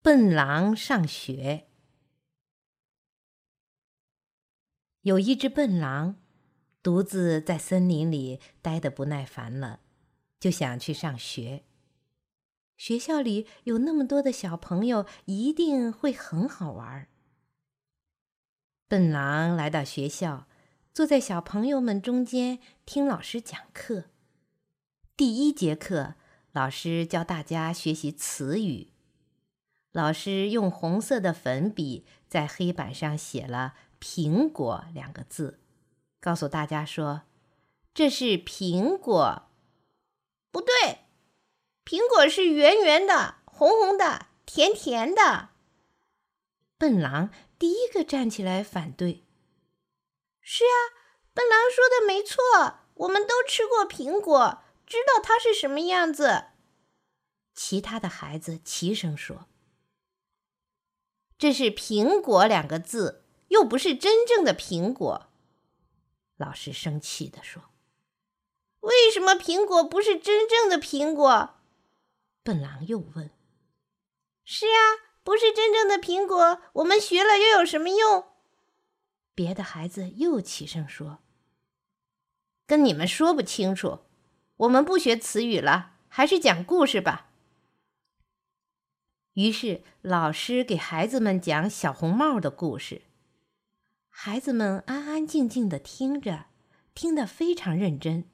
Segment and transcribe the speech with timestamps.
[0.00, 1.66] 笨狼上学。
[5.02, 6.16] 有一只笨狼，
[6.82, 9.80] 独自在森林里待得不耐烦了，
[10.38, 11.64] 就想去上学。
[12.76, 17.08] 学校里有那么多的小朋友，一定会很好玩。
[18.86, 20.46] 笨狼来到学校，
[20.94, 24.04] 坐在小朋友们中间听老师讲课。
[25.16, 26.14] 第一节课，
[26.52, 28.92] 老师教大家学习词语。
[29.92, 35.60] 老师用红色的粉笔在黑板上写了“苹果”两个字，
[36.20, 37.22] 告诉大家说
[37.94, 39.48] ：“这是苹果。”
[40.52, 41.06] 不对，
[41.84, 45.48] 苹果是圆圆的、红红的、甜甜的。
[46.76, 49.24] 笨狼第一个站起来反对
[50.40, 50.76] ：“是啊，
[51.32, 56.44] 笨狼说的没错，我们都吃过苹果，知道它是什么样子。”
[57.54, 59.46] 其他的孩子齐声说。
[61.38, 65.28] 这是“苹果”两个字，又不是真正的苹果。
[66.36, 67.62] 老师生气地说
[68.80, 71.54] ：“为什么苹果不是真正的苹果？”
[72.42, 73.30] 笨狼又问。
[74.44, 78.26] “是啊，不是真正的苹果，我们学了又有什么用？”
[79.34, 81.18] 别的孩子又齐声说
[82.66, 84.00] ：“跟你们说不清楚，
[84.56, 87.26] 我们不学词语了，还是讲故事吧。”
[89.38, 93.02] 于是，老师给孩子们讲小红帽的故事。
[94.08, 96.46] 孩子们安安静静的听着，
[96.92, 98.28] 听得非常认真。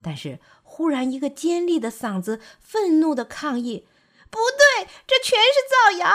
[0.00, 3.88] 但是，忽然一个尖利的嗓子愤怒的抗议
[4.30, 6.08] ：“不对，这全是造谣！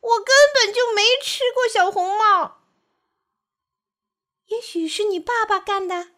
[0.00, 2.62] 我根本就没吃过小红帽。”
[4.48, 6.12] 也许是你爸爸干的，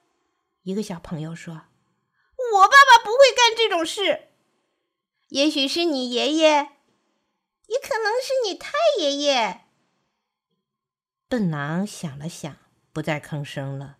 [0.62, 1.62] 一个小朋友说
[2.55, 4.29] ：“我爸爸不会干这种事。”
[5.31, 6.73] 也许是你爷爷。
[7.67, 9.62] 也可能是你太爷爷。
[11.29, 12.56] 笨狼想了想，
[12.93, 13.99] 不再吭声了，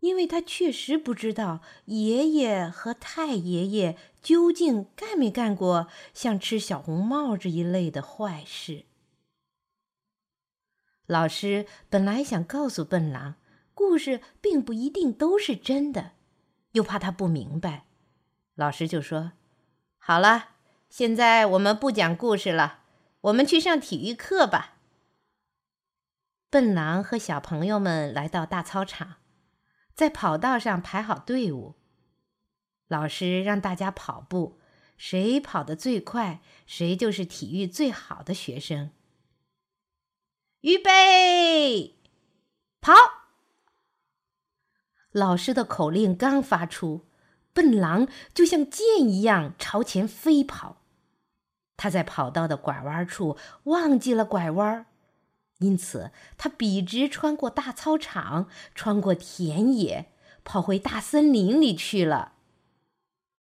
[0.00, 8.84] 因为他确实不知道爷爷和太爷爷究竟干没干过像吃小红帽这一类的坏事。
[11.06, 13.36] 老师本来想告诉笨狼，
[13.74, 16.12] 故事并不一定都是真的，
[16.72, 17.86] 又怕他不明白，
[18.54, 19.32] 老师就说
[19.98, 20.50] ：“好了。”
[20.96, 22.78] 现在我们不讲故事了，
[23.20, 24.78] 我们去上体育课吧。
[26.48, 29.16] 笨狼和小朋友们来到大操场，
[29.92, 31.74] 在跑道上排好队伍。
[32.88, 34.58] 老师让大家跑步，
[34.96, 38.90] 谁跑得最快，谁就是体育最好的学生。
[40.62, 41.98] 预备，
[42.80, 42.94] 跑！
[45.10, 47.04] 老师的口令刚发出。
[47.52, 50.82] 笨狼就像箭一样朝前飞跑，
[51.76, 54.86] 他在跑道的拐弯处忘记了拐弯，
[55.58, 60.06] 因此他笔直穿过大操场，穿过田野，
[60.44, 62.32] 跑回大森林里去了。